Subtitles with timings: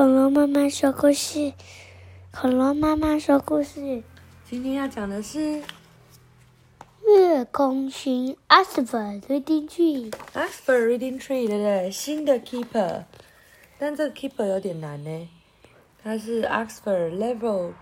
[0.00, 1.52] 恐龙妈妈说故事，
[2.32, 4.02] 恐龙妈妈说故事。
[4.48, 5.62] 今天要讲的是
[7.06, 10.10] 月空寻 Oxford Reading Tree。
[10.32, 11.90] Oxford Reading Tree，对不对？
[11.90, 13.04] 新的 Keeper，
[13.78, 15.28] 但这个 Keeper 有点难呢。
[16.02, 17.72] 它是 Oxford Level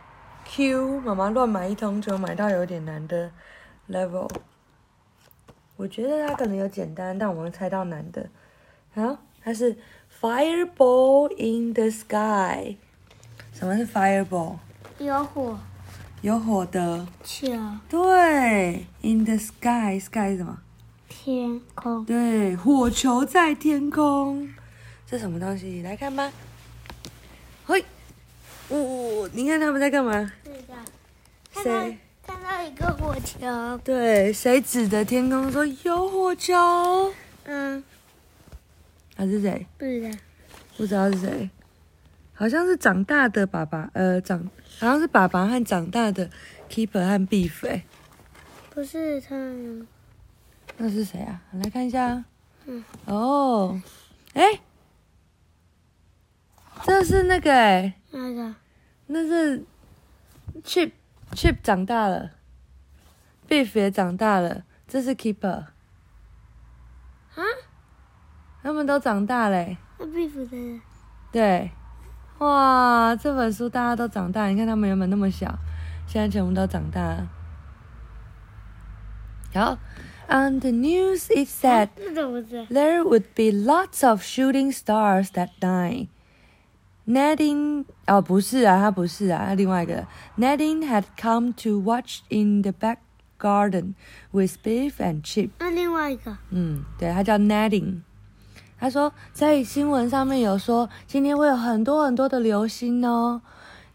[0.45, 3.30] Q，妈妈乱买一通就买到有点难的
[3.89, 4.29] Level。
[5.77, 8.29] 我觉得它可能有简单，但我们猜到难的。
[8.93, 9.77] 好，它是
[10.21, 12.77] Fireball in the Sky。
[13.52, 14.56] 什么是 Fireball？
[14.98, 15.56] 有火
[16.23, 17.06] 有火的。
[17.23, 17.47] 球，
[17.88, 20.59] 对，in the sky，sky 是什么？
[21.09, 22.05] 天空。
[22.05, 24.48] 对，火球在天空，
[25.06, 25.83] 这什么东西？
[25.83, 26.33] 来看吧。
[27.64, 27.84] 嘿，
[28.70, 30.33] 哦，你看他们在干嘛？
[31.55, 31.98] 看到谁？
[32.27, 33.78] 看到一个火球。
[33.84, 37.12] 对，谁指着天空说有火球？
[37.45, 37.84] 嗯，
[39.18, 39.66] 啊，是谁？
[39.77, 40.18] 不知道。
[40.77, 41.50] 不知道是谁，
[42.32, 44.38] 好像是长大的爸爸，呃，长
[44.78, 46.30] 好像是爸爸和长大的
[46.70, 47.84] keeper 和 beef 哎、
[48.70, 49.86] 不是他们。
[50.77, 51.42] 那是谁啊？
[51.50, 52.25] 来看一下。
[52.66, 52.84] 嗯。
[53.06, 53.83] 哦，
[54.34, 54.60] 哎，
[56.84, 58.55] 这是那个哎、那个
[59.08, 59.64] 那是
[60.62, 60.92] Chip
[61.32, 62.30] Chip 长大了
[63.48, 65.64] ，Beef 也长大了，这是 Keeper，
[67.34, 67.42] 啊？
[68.62, 70.81] 他们都长大嘞、那 beef 的。
[71.31, 71.70] 对，
[72.39, 75.59] 哇，这本书大家都长大，你看他们原本那么小，
[76.06, 77.28] 现在全部都长大了。
[79.55, 79.78] 好
[80.28, 81.28] ，On the news
[82.28, 86.09] 么知？there would be lots of shooting stars that night.
[87.06, 90.06] Nadine 哦不是啊，他不是啊，他另外一个
[90.37, 92.98] Nadine had come to watch in the back
[93.39, 93.95] garden
[94.31, 95.50] with Beef and Chip.
[95.59, 96.37] 那另外一个。
[96.50, 98.03] 嗯，对，他叫 Nadine。
[98.79, 103.43] 他说在新闻上面有说今天会有很多很多的流星哦。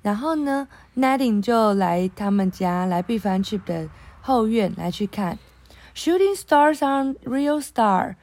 [0.02, 3.90] 然后呢，Nadine 就来他们家来 Beef and Chip 的
[4.22, 5.40] 后院来去看。
[5.96, 8.16] Shooting stars are real star,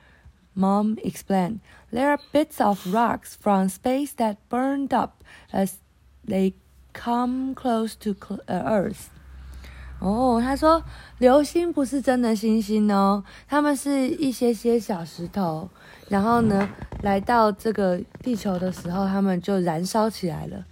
[0.55, 1.61] Mom explained.
[1.93, 5.75] There are bits of rocks from space that burned up as
[6.27, 6.55] they
[6.93, 8.15] come close to
[8.49, 9.20] Earth.
[10.01, 10.83] 哦，他说
[11.19, 15.69] 流星不是真的星星哦，它们是一些些小石头，
[16.09, 16.69] 然后呢，
[17.03, 20.65] 来到这个地球的时候，它们就燃烧起来了，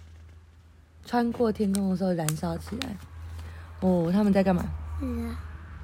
[1.05, 2.97] 穿过天空的时候燃烧起来。
[3.81, 4.65] 哦，他们在干嘛？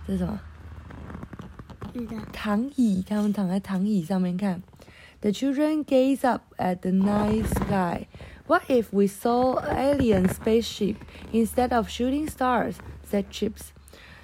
[0.06, 0.40] 这是什么？
[2.34, 4.62] 躺椅，他们躺在躺椅上面看。
[5.22, 8.08] The children gaze up at the night sky.
[8.48, 10.98] What if we saw alien spaceship
[11.32, 12.76] instead of shooting stars?
[13.10, 13.70] Said Chips.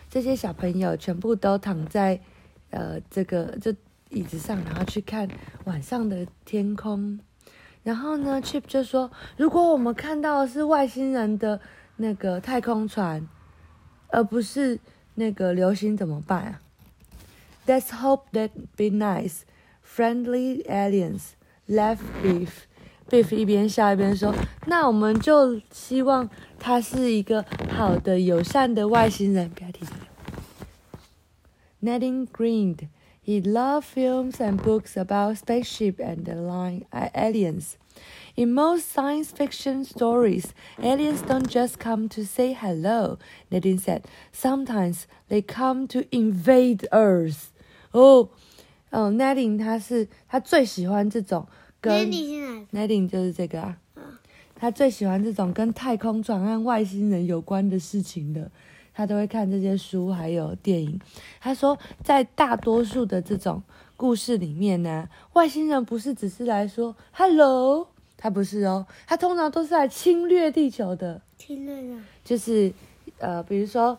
[0.09, 2.19] 这些小朋友全部都躺在
[2.69, 3.73] 呃这个这
[4.09, 5.29] 椅子上，然后去看
[5.63, 7.19] 晚上的天空。
[7.83, 11.59] 然后呢，Chip 就说：“如果我们看到的是外星人的
[11.95, 13.27] 那个太空船，
[14.09, 14.79] 而不是
[15.15, 16.61] 那个流星，怎么办啊？”
[17.65, 19.41] Let's hope that be nice,
[19.83, 21.31] friendly aliens.
[21.67, 22.49] Laugh Beef.
[23.10, 26.28] Beef 一边笑一边说：“那我们就希望
[26.58, 30.06] 他是一个好的、友善的外星人。”不要提这个。
[31.82, 32.88] Nadine grinned.
[33.22, 37.76] He loved films and books about spaceship and the line aliens.
[38.36, 43.18] In most science fiction stories, aliens don't just come to say hello,
[43.50, 44.02] Nadine said.
[44.32, 47.48] Sometimes they come to invade Earth.
[47.92, 48.28] 哦，
[48.90, 51.48] 哦，Nadine 他是他最喜欢这种
[51.81, 53.77] Nadine 就是这个啊，
[54.55, 58.51] 他最喜欢这种跟太空船和外星人有关的事情的，
[58.93, 60.99] 他都会看这些书还有电影。
[61.39, 63.63] 他说，在大多数的这种
[63.97, 71.19] 故事里面呢，外星人不是只是来说 “hello”，他不是哦，他通常都是来侵略地球的。
[71.37, 72.03] 侵略啊。
[72.23, 72.71] 就是
[73.17, 73.97] 呃，比如说，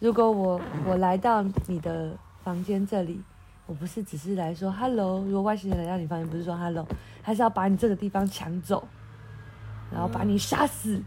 [0.00, 3.20] 如果我我来到你的房间这里，
[3.66, 6.84] 我不是只是来说 “hello”，如果外星人来到你房间，不是说 “hello”，
[7.22, 8.86] 还是要把你这个地方抢走，
[9.92, 11.02] 然后把你杀死，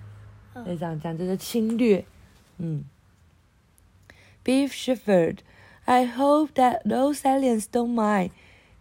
[0.53, 2.05] 嗯就这样讲，这就是侵略。
[2.57, 2.85] 嗯。
[4.43, 5.37] Beef shivered.
[5.85, 8.31] I hope that those aliens don't mind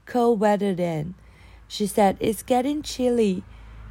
[0.06, 1.14] cold weather then.
[1.68, 3.42] She said, It's getting chilly.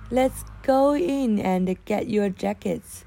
[0.09, 3.03] Let's go in and get your jackets.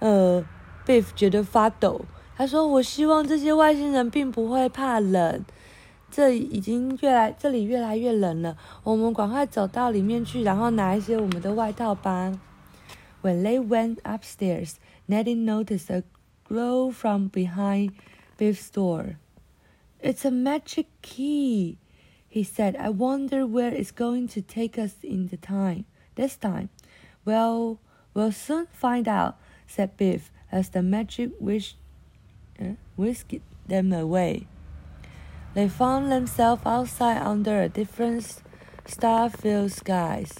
[0.00, 0.44] 呃
[0.86, 2.06] ，Beef 觉得发抖。
[2.36, 5.44] 他说：“我希望这些外星人并不会怕冷，
[6.11, 12.39] 这已经越来这里越来越冷了，我们赶快走到里面去，然后拿一些我们的外套吧。”
[13.23, 14.75] When they went upstairs,
[15.07, 16.03] Nadine noticed a
[16.47, 17.93] glow from behind
[18.37, 19.15] Beef's door.
[20.01, 21.77] It's a magic key,
[22.29, 22.75] he said.
[22.75, 25.85] I wonder where it's going to take us in the time
[26.15, 26.67] this time.
[27.23, 27.79] Well,
[28.13, 29.35] we'll soon find out,
[29.65, 31.75] said Biff as the magic whisk,
[32.59, 34.47] uh, whisked them away.
[35.57, 38.41] They found themselves outside under a different
[38.85, 40.39] star-filled skies.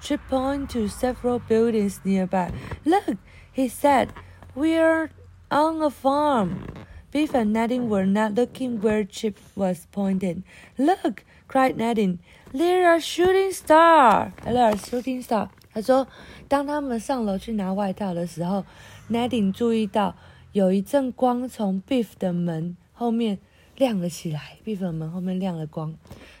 [0.00, 2.52] Chip pointed to several buildings nearby.
[2.84, 3.16] Look,
[3.52, 4.12] he said,
[4.54, 5.10] we're
[5.50, 6.66] on a farm.
[7.10, 10.44] Biff and Nadine were not looking where Chip was pointing.
[10.76, 12.18] Look, cried Nadine,
[12.52, 14.32] there are shooting star.
[14.44, 15.48] There are shooting star.
[15.72, 16.06] 他说，
[16.48, 18.64] 当他们上楼去拿外套的时候，
[19.10, 20.16] Nadine 注意到
[20.52, 23.39] 有一阵光从 Biff 的门 后面
[23.75, 24.57] 亮了起来。
[24.63, 25.93] Biff 的门后面亮了光。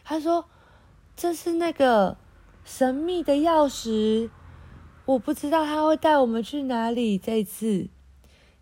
[0.05, 0.45] 他说，
[1.15, 2.15] 这是那个
[2.63, 4.29] 神秘的钥匙。
[5.05, 7.17] 我不知道他会带我们去哪里。
[7.17, 7.89] 这一次，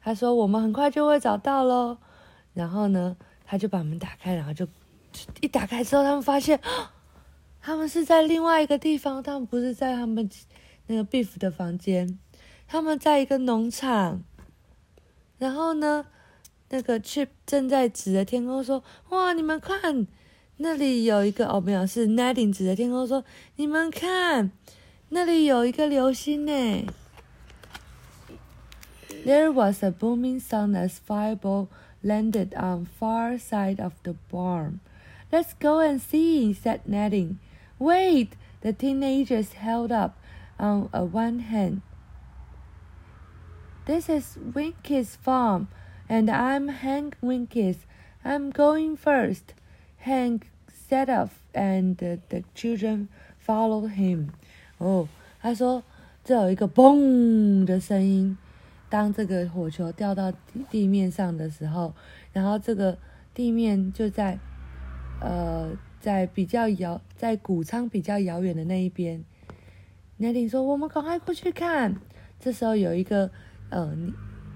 [0.01, 1.99] 他说我们很快就会找到喽。
[2.55, 3.15] 然后呢，
[3.45, 4.67] 他就把门打开，然后就
[5.39, 6.59] 一打开之后，他们发现
[7.61, 10.27] 他们是在另外一个地方，他们不是在他们
[10.87, 12.17] 那个 Beef 的房间，
[12.67, 14.23] 他们在一个农场。
[15.37, 16.07] 然后呢，
[16.70, 20.06] 那个 Chip 正在指着天空说：“哇，你们看，
[20.56, 23.24] 那里有一个哦，没有，是 Nadine 指着天空说：
[23.56, 24.50] 你们看。”
[25.10, 26.86] 那里有一个流星呢。
[29.24, 31.68] There was a booming sound as Fireball
[32.02, 34.80] landed on far side of the barn.
[35.30, 37.38] Let's go and see, said Nadine.
[37.78, 38.30] Wait,
[38.62, 40.14] the teenagers held up
[40.58, 41.82] on a one hand.
[43.84, 45.68] This is Winky's farm,
[46.11, 47.77] And I'm Hank Winkies.
[48.25, 49.53] I'm going first.
[49.99, 53.07] Hank set off, and the children
[53.39, 54.31] followed him.
[54.77, 55.07] 哦，
[55.39, 55.81] 他说
[56.25, 58.37] 这有一个嘣的声音，
[58.89, 60.33] 当这个火球掉到
[60.69, 61.93] 地面上的时候，
[62.33, 62.97] 然后这个
[63.33, 64.37] 地面就在
[65.21, 65.71] 呃
[66.01, 69.23] 在比较遥在谷仓比较遥远的那一边。
[70.17, 71.95] 奈丁说：“我们赶快过去看。”
[72.37, 73.31] 这时候有一个
[73.69, 73.95] 呃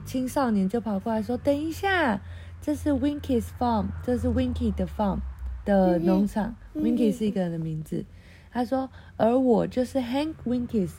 [0.06, 2.22] 青少年就跑过来说：“等一下，
[2.62, 5.19] 这是 Winky's farm，这是 Winky 的 farm
[5.66, 6.56] 的农场。
[6.75, 8.06] Winky 是一个人的名字。”
[8.52, 10.92] 他说：“而我就是 Hank Winkies，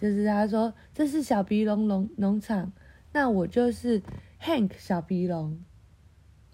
[0.00, 2.72] 就是他说这是小鼻龙农农场，
[3.12, 4.02] 那我就是
[4.42, 5.58] Hank 小鼻龙，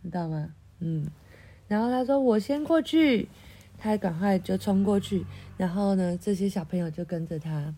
[0.03, 0.55] 知道吗？
[0.79, 1.09] 嗯。
[1.67, 3.29] 然后他说我先过去，
[3.77, 5.27] 他赶快就冲过去，
[5.57, 7.75] 然后呢，这些小朋友就跟着他。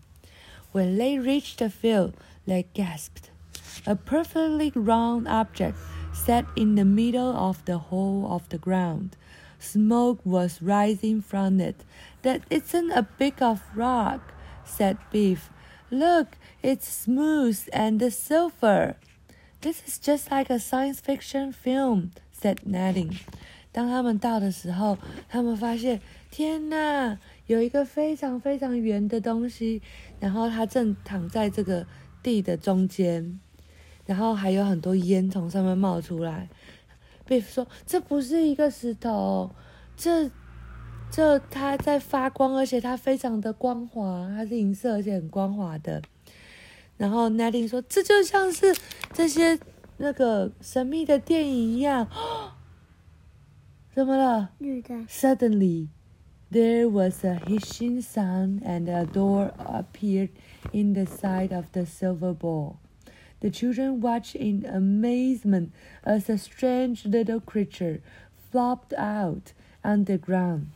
[0.72, 2.14] When they reached the field,
[2.46, 3.30] they gasped.
[3.86, 5.78] A perfectly round object
[6.12, 9.16] sat in the middle of the hole of the ground.
[9.58, 11.84] Smoke was rising from it.
[12.22, 14.32] That isn't a big of rock,
[14.64, 15.50] said Beef.
[15.90, 18.96] Look, it's smooth and silver.
[19.60, 23.18] This is just like a science fiction film, said Nadine.
[23.72, 26.00] 当他们到的时候，他们发现，
[26.30, 27.18] 天哪，
[27.51, 29.81] 有一个非常非常圆的东西，
[30.21, 31.85] 然后它正躺在这个
[32.23, 33.41] 地的中间，
[34.05, 36.47] 然后还有很多烟从上面冒出来。
[37.27, 39.51] Beef 说：“这不是一个石头，
[39.97, 40.31] 这
[41.11, 46.01] 这它在发光，而且它非常的光滑，它是银色而且很光滑的。”
[46.95, 48.73] 然后 Nadine 说：“这就像是
[49.11, 49.59] 这些
[49.97, 52.07] 那个神秘的电影一样。
[53.93, 54.51] ”怎么了
[55.09, 55.89] ？Suddenly,
[56.50, 60.30] there was a hissing sound, and a door appeared
[60.72, 62.78] in the side of the silver ball.
[63.40, 65.72] The children watched in amazement
[66.04, 68.00] as a strange little creature
[68.50, 69.52] flopped out
[69.84, 70.70] on the ground.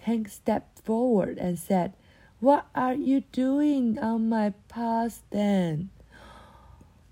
[0.00, 1.92] Hank stepped forward and said,
[2.40, 5.90] What are you doing on my path then?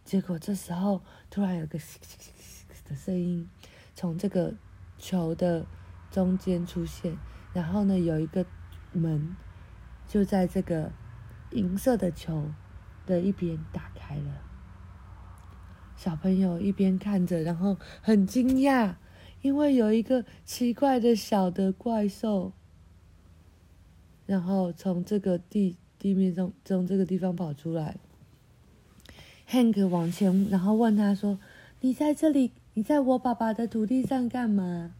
[0.05, 1.79] 结果这时候突然有个
[2.85, 3.49] 的声音
[3.95, 4.55] 从这个
[4.99, 5.67] 球的
[6.11, 7.17] 中间出现，
[7.54, 8.46] 然后呢有一个
[8.92, 9.36] 门
[10.08, 10.92] 就在这个
[11.52, 12.52] 银色的球
[13.06, 14.42] 的一边打开了。
[15.96, 18.96] 小朋友一边看着，然后很惊讶，
[19.42, 22.54] 因为有一个奇怪的小的怪兽，
[24.26, 27.98] 然后从这个地地面上从这个地方跑出来。
[29.50, 31.40] Hank 往前，然后问他说
[31.82, 32.52] ：“你在这里？
[32.76, 34.94] 你在我爸爸的土地上干嘛？”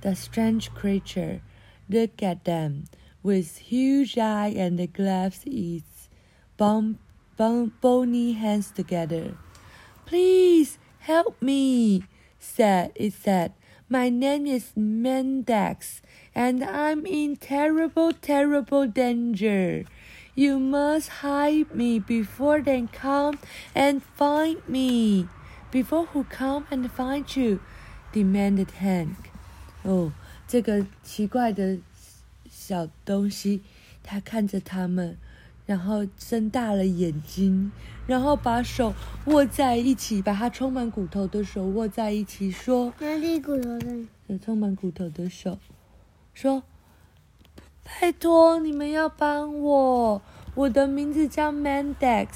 [0.00, 1.42] The strange creature
[1.88, 2.84] looked at them
[3.22, 6.08] with huge eyes and clasped its
[6.56, 6.98] bump
[7.36, 9.36] bony hands together.
[10.06, 12.04] Please help me,
[12.38, 13.52] said it said.
[13.88, 16.00] My name is Mendax,
[16.34, 19.84] and I'm in terrible, terrible danger.
[20.34, 23.38] You must hide me before they come
[23.74, 25.28] and find me.
[25.70, 27.60] Before who come and find you?
[28.12, 29.29] demanded Hank.
[29.82, 30.12] 哦，
[30.46, 31.78] 这个奇怪的
[32.50, 33.62] 小东西
[34.02, 35.16] 它看着他们，
[35.66, 37.72] 然后睁大了眼睛，
[38.06, 38.92] 然后把手
[39.26, 44.06] 握在一起，把它充满骨头的手握在一起，说哪里骨头的
[44.44, 45.58] ？：“充满骨头的手，
[46.34, 46.62] 说，
[47.82, 50.22] 拜托你们要帮我，
[50.54, 52.28] 我的名字叫 Mandex，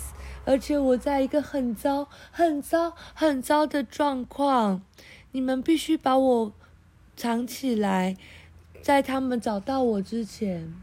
[0.44, 4.82] 而且我在一个很糟、很糟、很糟的状况，
[5.32, 6.52] 你们必须把我
[7.15, 8.15] 藏起来，
[8.81, 10.73] 在他们找到我之前。”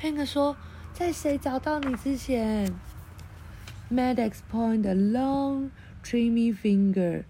[0.00, 2.74] Hank 说：“在谁找到你之前？”
[3.90, 5.70] Maddox pointed a long,
[6.04, 7.24] trimmy finger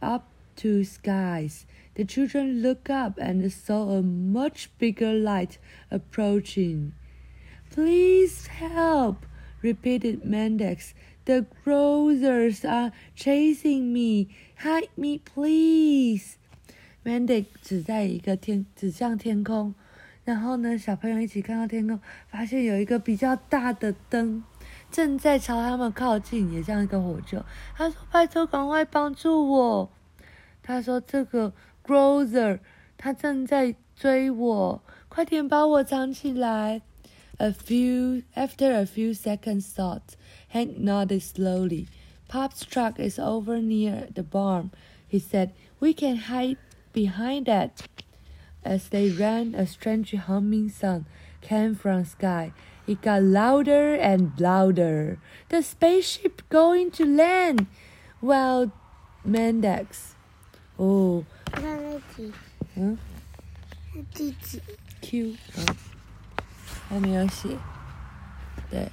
[0.00, 0.24] up
[0.56, 1.62] to skies.
[1.94, 5.58] The children looked up and saw a much bigger light
[5.90, 6.92] approaching.
[7.70, 9.26] Please help,
[9.62, 10.92] repeated Mendex.
[11.24, 14.28] The grocers are chasing me.
[14.58, 16.36] Hide me, please.
[17.03, 19.73] Mandy 指在一个天，指向天空。
[20.25, 24.43] 然后呢，小朋友一起看到天空，发现有一个比较大的灯
[24.91, 27.43] 正在朝他们靠近，也像一个火球。
[27.75, 29.89] 他说：“拜托，赶快帮助我！”
[30.61, 31.53] 他说：“这个
[31.83, 32.59] Grocer
[32.95, 36.81] 他正在追我，快点把我藏起来。”
[37.37, 40.01] A few after a few seconds thought,
[40.51, 41.87] Hank nodded slowly.
[42.27, 44.71] Pop's truck is over near the barn,
[45.09, 45.51] he said.
[45.79, 46.57] We can hide
[46.98, 47.86] behind that.
[48.64, 51.04] As they ran, a strange humming sound
[51.40, 52.52] came from sky.
[52.86, 55.18] It got louder and louder.
[55.48, 57.66] The spaceship going to land!
[58.22, 58.72] Well,
[59.26, 60.14] Mendex.
[60.76, 62.32] 哦，看那几，
[62.76, 62.98] 嗯
[63.94, 64.60] 那第几？
[65.00, 65.76] ，Q，嗯，
[66.88, 67.56] 还没有写。
[68.70, 68.90] 对，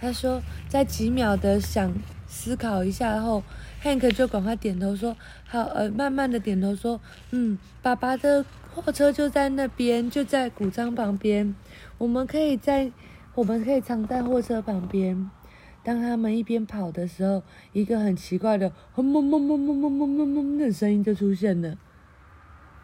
[0.00, 1.92] 他说在几秒的想
[2.28, 3.42] 思考一下后
[3.83, 5.15] ，Hank 就赶快点头说
[5.47, 6.99] ：“好，呃，慢慢的点头说，
[7.31, 11.55] 嗯，爸爸的货车就在那边，就在谷仓旁边，
[11.97, 12.91] 我们可以在，
[13.35, 15.29] 我们可以藏在货车旁边。”
[15.81, 21.77] 当他们一边跑的时候，一个很奇怪的“轰嗡嗡嗡嗡嗡嗡嗡嗡”的声音就出现了。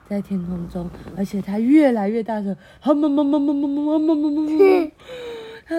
[0.07, 4.91] 在天空中，而且它越来越大声，轰嗡嗡嗡嗡嗡嗡嗡嗡嗡嗡嗡。
[5.67, 5.75] 他，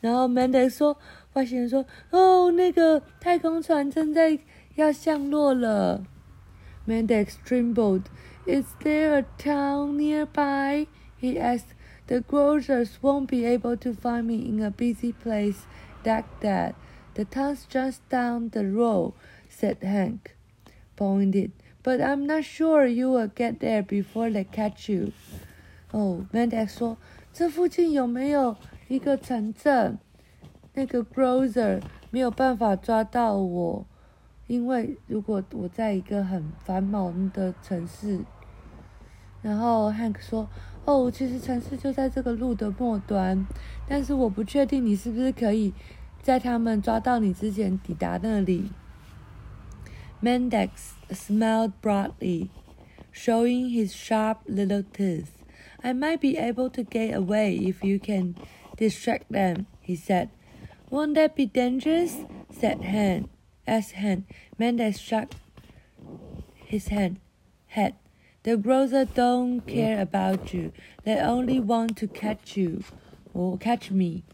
[0.00, 0.96] 然后 Mendex 说，
[1.32, 4.38] 外星人说，哦，那个太空船正在
[4.75, 6.05] 要降落了。
[6.87, 8.03] Mendex trembled.
[8.45, 10.87] Is there a town nearby?
[11.19, 11.73] He asked.
[12.07, 15.65] The grocers won't be able to find me in a busy place
[16.03, 16.75] like that.
[17.15, 19.13] The town's just down the road,
[19.49, 20.35] said Hank,
[20.95, 21.51] pointed.
[21.81, 25.13] But I'm not sure you will get there before they catch you.
[25.91, 26.97] 哦，Mendex 说，
[27.33, 28.55] 这附近有没有
[28.87, 29.97] 一个城镇？
[30.75, 33.87] 那个 grocer 没有办法抓到我，
[34.49, 38.19] 因为如果我在一个很繁忙的城市，
[39.41, 43.45] 然后 Hank 说：“哦，其实城市就在这个路的末端，
[43.87, 45.73] 但是我不确定你是不是可以
[46.21, 48.71] 在他们抓到你之前抵达那里。”
[50.21, 50.69] Mendex
[51.11, 52.49] smiled broadly,
[53.13, 55.29] showing his sharp little teeth.
[55.81, 58.35] I might be able to get away if you can
[58.77, 60.29] distract them, he said.
[60.89, 62.25] Won't that be dangerous?
[62.49, 63.27] said Han.
[63.70, 64.24] As hand,
[64.58, 65.28] Mendex shook
[66.66, 67.18] his hand,
[67.68, 67.94] head.
[68.42, 70.72] The grocer don't care about you.
[71.04, 72.82] They only want to catch you,
[73.32, 74.24] or catch me.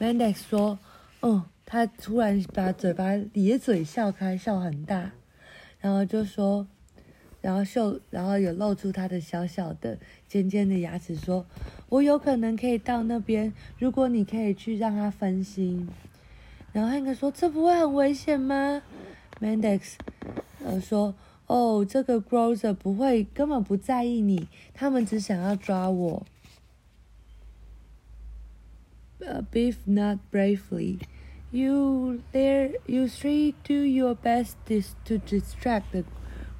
[0.00, 0.80] Mendex 说
[1.22, 5.12] ：“哦，他突然把嘴巴咧嘴笑开，笑很大，
[5.80, 6.66] 然后就说，
[7.40, 9.96] 然后秀，然后有露出他的小小的
[10.26, 11.46] 尖尖的牙齿，说：
[11.88, 15.88] 我有可能可以到那边，如果你可以去让他分心。
[16.73, 18.81] 然后 Hank 说：这不会很危险吗？
[19.39, 19.93] Mendex
[20.63, 21.15] 呃说：
[21.47, 26.25] 哦，这个 grocer 不会，根本不在意你，他们只想要抓我。
[29.21, 30.99] uh, Beef not bravely.
[31.49, 36.03] You there, you three do your best dis- to distract the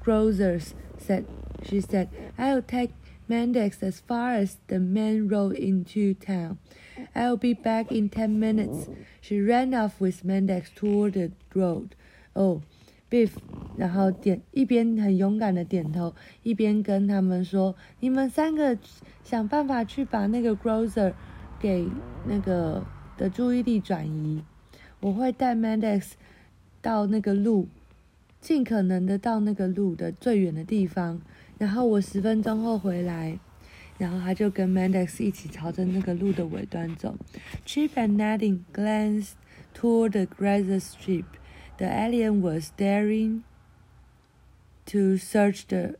[0.02, 1.24] grocers, said
[1.62, 2.08] she said.
[2.36, 2.92] I'll take
[3.33, 6.57] Mendex as far as the main road into town.
[7.15, 8.87] I'll be back in ten minutes.
[9.21, 11.95] She ran off with Mendex toward the road.
[12.35, 12.61] Oh,
[13.09, 13.31] Beef，
[13.75, 16.13] 然后点一边很勇敢的点头，
[16.43, 18.77] 一边跟他们说：“你们三个
[19.23, 21.13] 想办法去把那个 grocer
[21.59, 21.87] 给
[22.27, 22.85] 那个
[23.17, 24.43] 的注意力转移。
[24.99, 26.11] 我会带 Mendex
[26.83, 27.67] 到那个路，
[28.39, 31.21] 尽可能的到那个路的最远的地方，
[31.58, 33.38] 然后我十分钟后回来。”
[33.98, 37.16] 然后他就跟 Mendex 一起朝着那个路的尾端走。
[37.66, 39.32] Chip and Nadine glanced
[39.74, 41.24] toward the grazer strip.
[41.78, 43.42] The alien was daring
[44.86, 45.96] to search the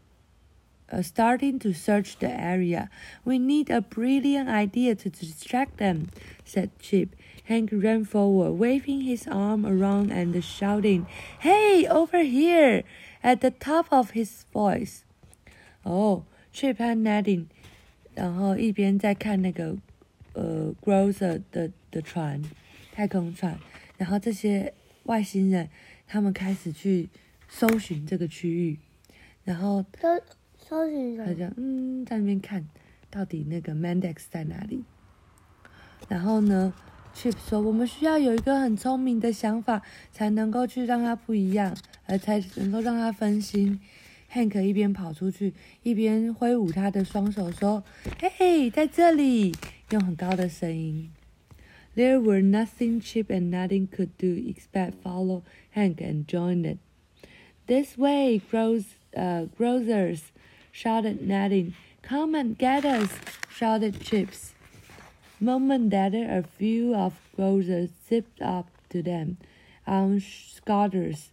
[0.90, 2.88] uh, starting to search the area.
[3.24, 6.08] We need a brilliant idea to distract them,
[6.44, 7.14] said Chip.
[7.44, 11.06] Hank ran forward, waving his arm around and shouting,
[11.40, 12.84] Hey, over here!
[13.22, 15.01] at the top of his voice.
[15.83, 16.23] 哦、
[16.53, 17.45] oh,，Chip 和 Nadine，
[18.15, 19.77] 然后一边在看那个
[20.33, 22.41] 呃 Grocer 的的船，
[22.93, 23.59] 太空船，
[23.97, 24.73] 然后这些
[25.03, 25.69] 外星人
[26.07, 27.09] 他们开始去
[27.49, 28.79] 搜寻这个区域，
[29.43, 30.07] 然后搜
[30.57, 31.25] 搜寻什么？
[31.27, 32.65] 他就嗯在那边看
[33.09, 34.83] 到底那个 Mandex 在哪里。
[36.07, 36.73] 然后呢
[37.13, 41.75] ，Chip 说我们需要有一个很聪明的想法，才能够去让它不一样，
[42.05, 43.81] 而才能够让它分心。
[44.32, 45.52] Hank 一边跑出去，
[45.82, 49.54] 一边挥舞他的双手说：“嘿嘿，在这里！”
[49.90, 51.10] 用很高的声音。
[51.96, 55.42] There were nothing Chip and Nadine could do except follow
[55.74, 56.78] Hank and join it.
[57.66, 58.84] This way, grows,
[59.16, 60.20] uh, grocers,
[60.70, 61.72] shouted Nadine.
[62.02, 63.10] Come and get us,
[63.50, 64.52] shouted Chips.
[65.40, 69.38] Moment later, a few of grocers zipped up to them
[69.86, 71.30] on scooters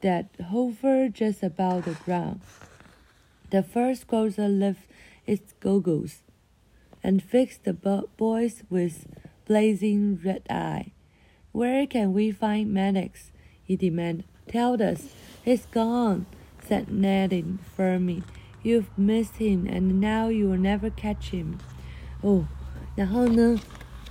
[0.00, 2.40] that hovered just above the ground.
[3.50, 4.88] The first grocer lifted
[5.26, 6.22] its goggles
[7.02, 9.06] and fixed the boys with
[9.46, 10.92] blazing red eye.
[11.52, 13.32] Where can we find Maddox?
[13.64, 14.24] he demanded.
[14.46, 15.08] Tell us.
[15.44, 16.26] He's gone,
[16.60, 18.22] said Nadine firmly.
[18.62, 21.58] You've missed him, and now you will never catch him.
[22.22, 22.46] 哦，
[22.96, 23.60] 然后呢，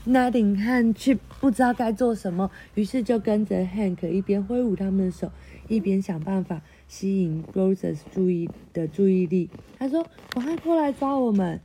[0.05, 5.31] Nadine 和 Chip 不知道该做什么，于是就跟着 Hank 一边挥舞他们的手，
[5.70, 9.48] 一边想办法吸引 Roses 注意的注意力。
[9.78, 11.60] 他说：“赶快过来抓我们！”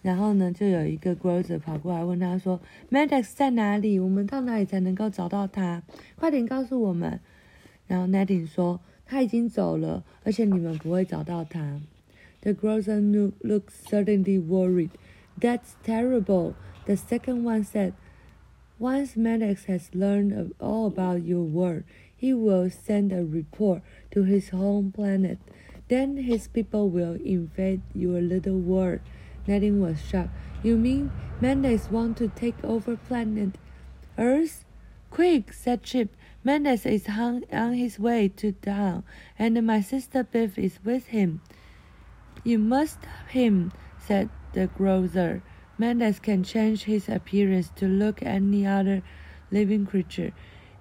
[0.00, 2.58] 然后呢，就有一个 Grocer 跑过来问他说
[2.90, 4.00] ：“Maddox 在哪里？
[4.00, 5.82] 我们到哪里才能够找到他？
[6.16, 7.20] 快点告诉我们！”
[7.86, 11.82] 然后 Nadine 说：“他已经走了，而且你们不会找到他。”
[12.40, 12.98] The grocer
[13.42, 14.90] looked certainly worried.
[15.38, 16.54] That's terrible.
[16.86, 17.92] The second one said,
[18.78, 21.82] Once Maddox has learned all about your work."
[22.20, 23.80] He will send a report
[24.10, 25.38] to his home planet.
[25.88, 29.00] Then his people will invade your little world.
[29.46, 30.28] Nadine was shocked.
[30.62, 33.56] You mean Mendes want to take over planet
[34.18, 34.66] Earth?
[35.08, 36.14] Quick, said Chip.
[36.44, 39.02] Mendes is on his way to town,
[39.38, 41.40] and my sister Biff is with him.
[42.44, 45.42] You must stop him, said the grocer.
[45.78, 49.02] Mendes can change his appearance to look any other
[49.50, 50.32] living creature.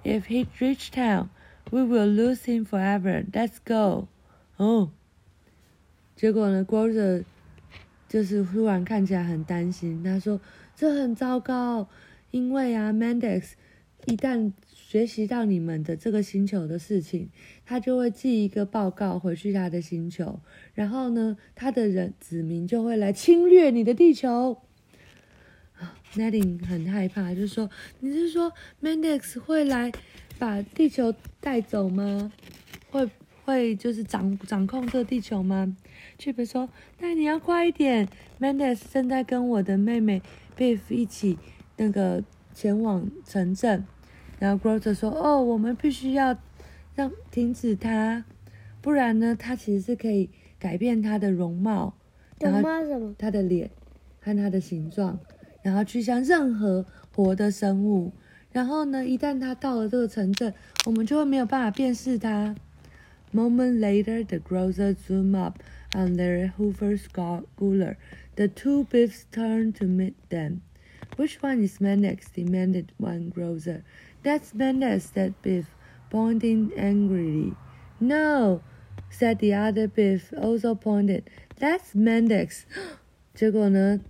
[0.04, 1.30] If he reach town,
[1.72, 3.26] we will lose him forever.
[3.32, 4.08] Let's go.
[4.58, 4.92] 哦，
[6.16, 7.24] 结果呢，grocer
[8.08, 10.04] 就是突然看起来很担心。
[10.04, 10.40] 他说
[10.76, 11.88] ：“这很糟糕，
[12.32, 13.52] 因为啊，Mendex
[14.06, 17.30] 一旦学习到你们的这个星球的事情，
[17.66, 20.40] 他就会寄一个报告回去他的星球，
[20.74, 24.62] 然后呢，他的人子民就会来侵略你的地球。”
[26.15, 27.69] Nadine 很害怕，就说
[28.02, 29.91] ：“你是说 Mendex 会来
[30.38, 32.32] 把地球带走吗？
[32.89, 33.08] 会
[33.45, 35.76] 会就是掌掌控这地球吗
[36.17, 36.67] ？”Chip 说
[37.00, 38.08] ：“那你要快一点
[38.39, 40.22] ，Mendex 正在跟我的妹妹
[40.58, 41.38] Beef 一起
[41.78, 43.86] 那个前往城镇。”
[44.39, 46.36] 然后 Grocer 说：“哦，我们必须要
[46.95, 48.26] 让停止他，
[48.82, 51.93] 不然呢，他其实是可以改变他的容貌，
[52.39, 53.13] 然后什么？
[53.17, 53.69] 他的脸
[54.19, 55.19] 和他的形状。”
[55.62, 58.12] 然后去向任何活的生物，
[58.53, 60.53] 然后呢，一旦它到了这个城镇，
[60.87, 62.55] 我们就会没有办法辨识它。
[63.33, 65.59] Moment later, the grocer zoomed up
[65.92, 67.97] on their Hoover schooner.
[68.37, 70.61] The two Biffs turned to meet them.
[71.16, 72.33] Which one is Mendex?
[72.33, 73.83] demanded one grocer.
[74.23, 75.66] That's Mendex, said Biff,
[76.11, 77.55] pointing angrily.
[78.01, 78.62] No,
[79.11, 81.25] said the other Biff, also pointed.
[81.59, 82.64] That's Mendex.
[83.35, 84.01] 结果呢？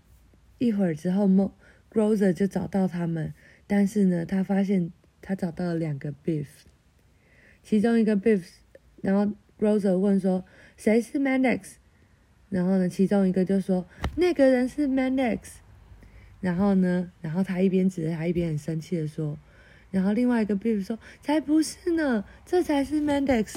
[0.59, 1.49] 一会儿之后，M.
[1.91, 3.33] Grocer 就找到他们，
[3.65, 4.91] 但是呢，他发现
[5.21, 6.45] 他找到了两个 Beef，
[7.63, 8.43] 其中一个 Beef，
[9.01, 10.45] 然后 Grocer 问说
[10.77, 11.71] 谁是 Mandex，
[12.49, 15.39] 然后呢，其中一个就说那个人是 Mandex，
[16.41, 19.37] 然后呢，然后他一边指着他，一边很生气的说，
[19.89, 23.55] 然后另外一个 Beef 说才不是呢，这才是 Mandex。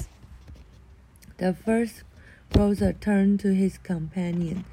[1.37, 2.01] The first
[2.51, 4.63] Grocer turned to his companion.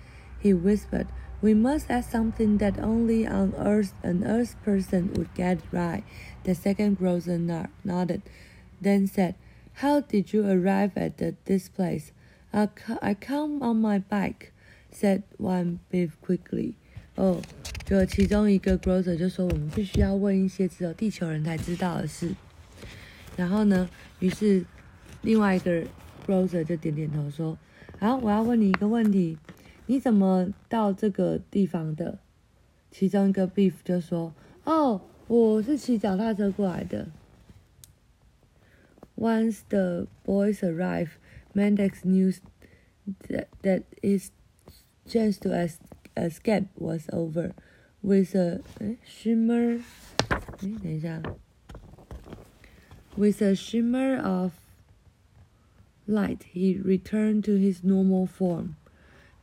[0.42, 1.06] He whispered.
[1.41, 6.03] We must ask something that only on Earth an Earth person would get right.
[6.43, 7.37] The second grocer
[7.83, 8.21] nodded,
[8.81, 9.35] then said,
[9.79, 12.11] How did you arrive at the, this place?
[12.53, 12.69] I,
[13.01, 14.53] I come on my bike,
[14.89, 16.75] said one beef quickly.
[17.15, 17.41] 哦，
[17.85, 22.33] 就其中一个 grocer 就说我们必须要问一些只有地球人才知道的事。
[23.35, 24.65] 然后呢，于是
[25.21, 25.83] 另外一个
[26.25, 27.57] grocer 就点点头说
[27.99, 29.37] 好，我要问你一个问题，
[29.89, 32.19] 你怎么到这个地方的？
[32.91, 37.07] 其中一个 beef 就说：“哦，我是骑脚踏车过来的。”
[39.17, 41.11] Once the boys arrived,
[41.53, 42.33] Mendex knew
[43.27, 44.29] that, that his
[45.07, 45.77] chance to es
[46.15, 47.53] escape was over.
[48.01, 49.81] With a 哎 shimmer，
[50.29, 50.41] 哎，
[50.83, 51.21] 等一下，
[53.15, 54.53] with a shimmer of
[56.07, 58.75] light, he returned to his normal form.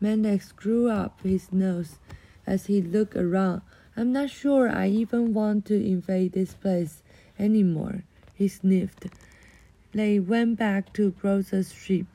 [0.02, 2.00] Mendex drew up his nose
[2.46, 3.62] as he looked around.
[3.96, 7.02] I'm not sure I even want to invade this place
[7.40, 9.08] anymore, he sniffed.
[9.94, 12.06] They went back to Grocer's ship.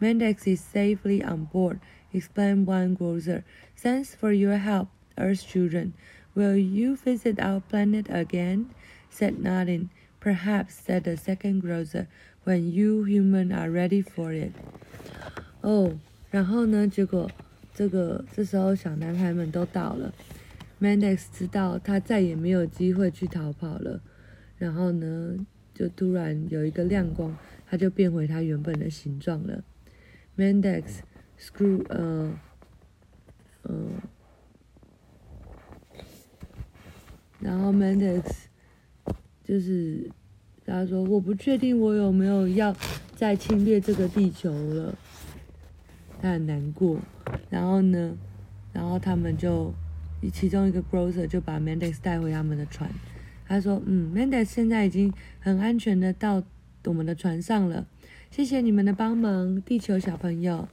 [0.00, 1.80] Mendex is safely on board,
[2.12, 3.44] explained one grocer.
[3.76, 5.94] Thanks for your help, Earth children.
[6.34, 8.70] Will you visit our planet again?
[9.10, 9.90] said nodding.
[10.20, 12.08] Perhaps, said the second grocer,
[12.44, 14.52] when you humans are ready for it.
[15.62, 15.96] 哦，
[16.32, 16.88] 然后呢？
[16.88, 17.30] 结果
[17.74, 20.12] 这个这时候小男孩们都到了。
[20.80, 24.00] Mendex 知道他再也没有机会去逃跑了。
[24.56, 25.36] 然后呢，
[25.74, 27.36] 就突然有一个亮光，
[27.68, 29.62] 他就变回他原本的形状了。
[30.38, 31.00] Mendex
[31.38, 32.32] screw 呃
[33.64, 33.74] 呃，
[37.40, 38.22] 然后 Mendex
[39.44, 40.10] 就是
[40.64, 42.74] 他说我不确定我有没有要
[43.14, 44.96] 再侵略这个地球了，
[46.22, 46.98] 他很难过。
[47.50, 48.16] 然后呢，
[48.72, 49.74] 然后他们就
[50.32, 52.88] 其中一个 grocer 就把 Mendex 带回他们的船。
[53.46, 56.42] 他说：“嗯，Mendex 现在已经很安全的到
[56.84, 57.86] 我们的船上了，
[58.30, 60.68] 谢谢你们的帮忙，地球小朋友。”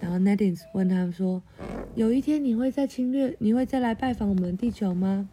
[0.00, 1.42] 然后 Nadine 问他们说
[1.94, 5.28] ：“有一天你会再侵略，你会再来拜访我们地球吗？”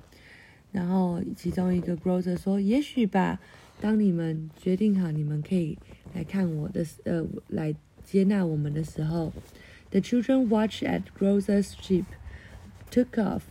[0.74, 3.40] 然后其中一个 grocer 说：“也许吧，
[3.80, 5.78] 当你们决定好你们可以
[6.14, 7.74] 来看我的，呃，来
[8.11, 9.33] 接纳我们的时候。”
[9.91, 12.05] The children watched as grocer's ship
[12.91, 13.43] took off,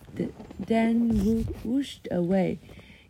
[0.60, 2.60] then whooshed away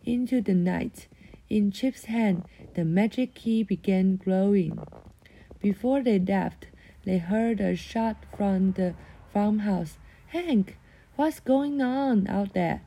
[0.04, 1.06] into the night.
[1.48, 4.78] In Chip's hand, the magic key began glowing.
[5.60, 6.66] Before they left,
[7.04, 8.94] they heard a shot from the
[9.32, 9.98] farmhouse.
[10.28, 10.76] Hank,
[11.16, 12.82] what's going on out there?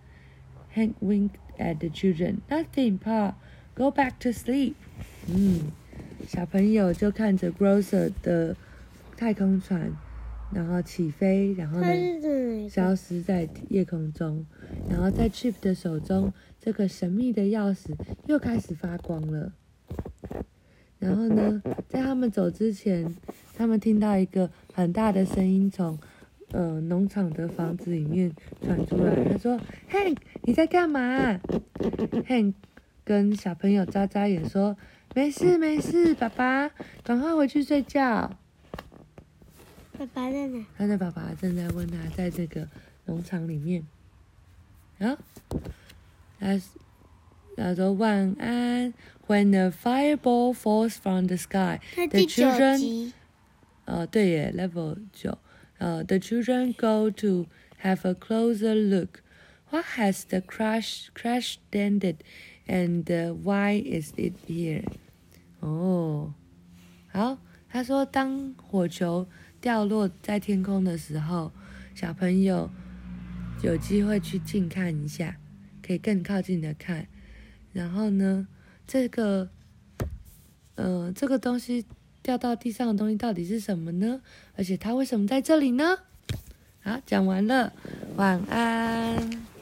[0.69, 2.41] Hank winked at the children.
[2.49, 3.35] Nothing, Pa.
[3.75, 4.75] Go back to sleep.
[5.27, 5.71] 嗯，
[6.26, 8.56] 小朋友就看着 Grocer 的
[9.16, 9.92] 太空船
[10.52, 14.46] 然后起飞，然后呢，消失在夜空中，
[14.88, 17.94] 然后在 Chip 的手中，这个神秘的钥匙
[18.26, 19.52] 又开始发光了。
[20.98, 23.14] 然后呢，在他们走之前，
[23.56, 25.98] 他们听到一个很大的声音从
[26.52, 28.32] 呃农场的房子里面
[28.62, 29.14] 传出来。
[29.24, 29.58] 他说
[29.90, 31.40] ：“Hank，你在干嘛
[32.28, 32.54] ？”Hank
[33.04, 34.76] 跟小朋友眨眨眼说
[35.15, 36.69] ：“没事没事，爸爸，
[37.03, 38.35] 赶快回去睡觉。”
[39.97, 40.65] 爸爸在哪？
[40.77, 42.67] 他的爸爸正在问他，在这个
[43.05, 43.85] 农场里面。
[44.99, 45.17] 啊，
[46.39, 46.59] 他
[47.55, 48.93] 他说晚安。
[49.27, 53.13] When a fireball falls from the sky, the children，
[53.85, 55.37] 呃，对耶，level 九，
[55.77, 57.45] 呃，the children go to
[57.83, 59.21] have a closer look.
[59.69, 62.15] What has the crash crash ended,
[62.65, 63.05] and
[63.43, 64.83] why is it here?
[65.68, 66.34] 哦，
[67.10, 69.26] 好，他说当火球。
[69.60, 71.50] 掉落在天空的时候，
[71.94, 72.68] 小朋友
[73.62, 75.38] 有机会去近看一下，
[75.82, 77.06] 可以更靠近的看。
[77.72, 78.46] 然后呢，
[78.86, 79.48] 这个，
[80.74, 81.86] 呃，这个东西
[82.22, 84.20] 掉到地上的东西到底是什么呢？
[84.54, 85.96] 而且它为什么在这里呢？
[86.82, 87.72] 好，讲完了，
[88.16, 89.53] 晚安。